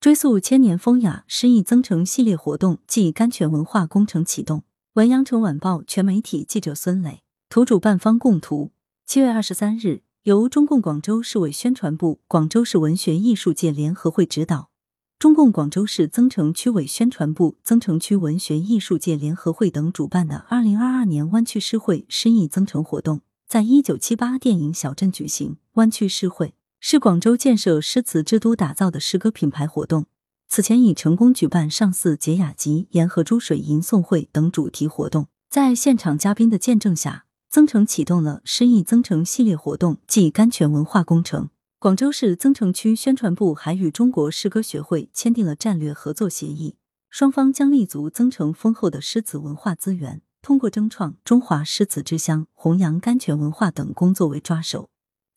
[0.00, 4.62] 追溯千年风雅，诗意增城系列活动暨甘泉文化工程启动。
[4.92, 8.70] 文阳城晚报全媒体记者孙磊，图主办方供图。
[9.04, 14.70] 七月二十三日，由中共广州市委宣传部、广州市文学艺术界联合会指导，
[15.18, 25.56] 中共广州市增城区委宣传部、增城区文学艺术界联合会等主办的二零二二年湾区诗会诗意增城活动，在一九七八电影小镇举行。
[25.72, 26.54] 湾区诗会。
[26.80, 30.06] 是广州建设诗词之都打造的诗歌品牌活动。
[30.48, 35.26] 此前已成功举办上巳解雅集、沿河珠水吟诵会等主题活动。
[35.50, 41.50] 在现场嘉宾的见证下，增城启动了诗意增城系列活动暨甘泉文化工程。
[41.78, 46.76] 广州市增城区宣传部还与中国诗歌学会签订了战略合作协议，
[47.10, 54.88] 双方将立足增城丰厚的诗词文化资源，通过争创中华诗词之乡、弘扬甘泉文化等工作为抓手。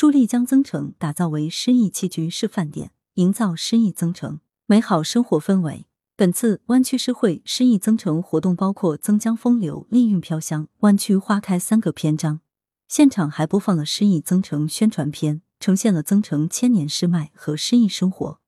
[0.00, 5.84] 助力将增城打造为诗意栖居示范点，营造诗意增城美好生活氛围。
[6.16, 12.40] 本次湾区诗会诗意增城活动包括增江风流、丽韵飘香、湾区花开三个篇章。
[12.88, 18.40] 现场还播放了诗意增城宣传片，呈现了增城千年诗脉和诗意生活，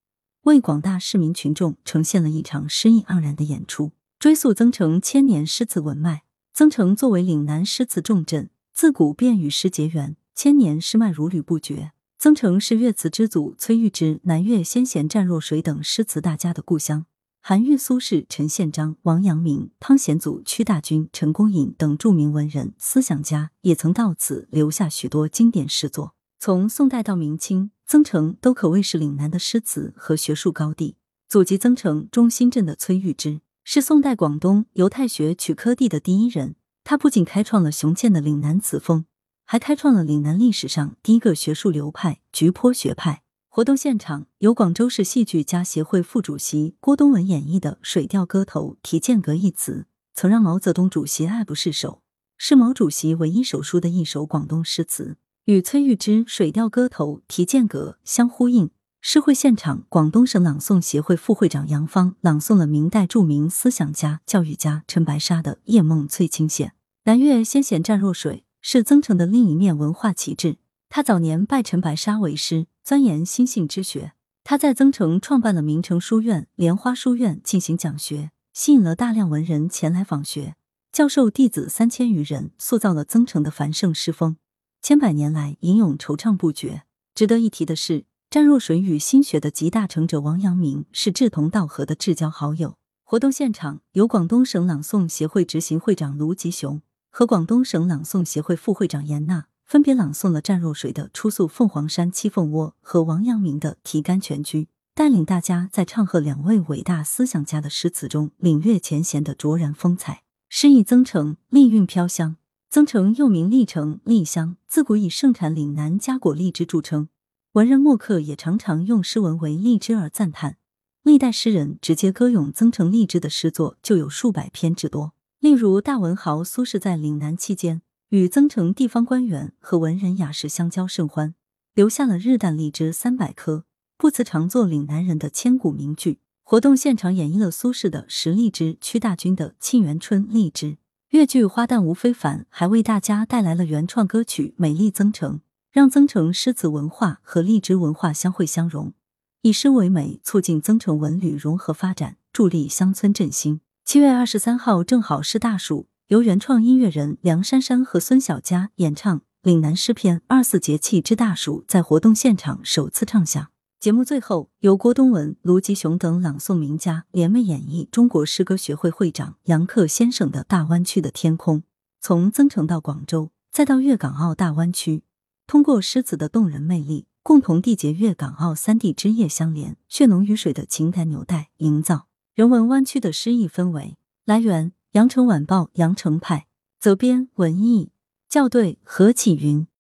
[0.44, 3.92] 为广大市民群众呈现了一场诗意盎然的演出。
[4.18, 6.22] 追溯增城千年诗词文脉，
[6.54, 10.16] 增城作为岭南诗词重镇，自古便与诗结缘。
[10.34, 11.92] 千年诗脉如履不绝。
[12.18, 17.06] 增城是乐词之祖崔玉芝、南岳先贤湛若水等诗词大家的故乡。
[17.40, 26.14] 韩愈、苏轼、陈宪章、王阳明、汤显祖、屈大均、陈公隐等著名文人思想家也曾到此留下许多经典诗作。
[26.38, 30.94] 从宋代到明清，增城都可谓是岭南的诗词和学术高地。
[31.28, 36.54] 祖籍增城中心镇的崔玉芝是宋代广东犹太学曲科第的第一人。
[36.84, 39.06] 他不仅开创了雄健的岭南词风。
[39.44, 43.22] 还开创了岭南历史上第一个学术流派——菊坡学派。
[43.48, 49.84] 活动现场由广州市戏剧家协会副主席郭东文演绎的《水调歌头·题剑阁》一词，
[50.14, 52.00] 曾让毛泽东主席爱不释手，
[52.38, 58.70] 是毛主席唯一手书的一首广东诗词，与崔玉芝《水调歌头·题剑阁》相呼应。
[59.02, 66.68] 诗会现场，广东省朗诵协会副会长杨芳朗诵了明代著名思想家、教育家陈白沙的《夜梦翠青县》，
[67.04, 68.44] 南岳先贤湛若水。
[68.62, 70.56] 是增城的另一面文化旗帜。
[70.88, 74.12] 他早年拜陈白沙为师，钻研心性之学。
[74.44, 80.56] 他在增城创办了明城书院、莲花书院进行讲学，吸引了大量文人前来访学。
[80.90, 84.36] 教授弟子三千余人，塑造了增城的繁盛诗风。
[84.80, 86.82] 千百年来，吟咏惆怅不绝。
[87.14, 92.76] 值得一提的是，湛若水与心学的集大成者王阳明是志同道合的至交好友。
[93.04, 96.82] 活动现场由广东省朗诵协会执行会长卢吉雄。
[97.14, 104.62] 和广东省朗诵协会副会长严娜分别朗诵了湛若水的《出宿凤凰山七凤窝》和王阳明的《题干泉居》，
[104.94, 110.22] 带领大家在唱和两位伟大思想家的诗词中领略前贤的卓然风采。
[110.48, 112.36] 诗意增城，丽韵飘香。
[112.70, 117.10] 增城又名历城、丽乡，自古以盛产岭南佳果荔枝著称，
[117.52, 120.56] 文人墨客也常常用诗文为荔枝而赞叹。
[121.02, 125.12] 历代诗人直接歌咏增城荔枝的诗作就有数百篇之多。
[125.42, 131.34] 例如，大文豪苏轼在岭南期间，与增城地方官员和文人雅士相交甚欢，
[131.74, 133.64] 留下了“日啖荔枝三百颗，
[133.98, 136.20] 不辞常作岭南人”的千古名句。
[136.44, 140.66] 活动现场演绎了苏轼的《食荔枝》，屈大均的《沁园春·荔枝》，
[141.08, 145.38] 越剧花旦吴非凡还为大家带来了原创歌曲《美丽增城》，
[145.72, 148.92] 让增城诗词文化和荔枝文化相会相融，
[149.40, 153.60] 以诗为美，促进增城文旅融合发展，助力乡村振兴。
[153.84, 163.48] 七月二十三号正好是大暑，由原创音乐人梁珊珊和孙小佳演唱《岭南诗篇》，二四节气之大暑在活动现场首次唱响。
[163.80, 171.58] 节目最后，由郭东文、卢吉雄等朗诵名家联袂演绎中国诗歌学会会长杨克先生的《大湾区的天空》。
[172.00, 175.02] 从增城到广州，再到粤港澳大湾区，
[175.46, 182.06] 通过诗词的动人魅力，共同缔结粤港澳三地枝叶相连、血浓于水的情感纽带，营造。
[182.34, 186.46] 人文弯曲的诗意氛围来源：羊城晚报羊城派，
[186.80, 187.92] 责编：文艺，
[188.30, 189.66] 校对：何启云。